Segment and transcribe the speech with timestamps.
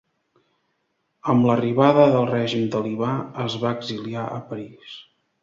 [1.33, 3.11] Amb l'arribada del règim talibà,
[3.45, 4.99] es va exiliar a París.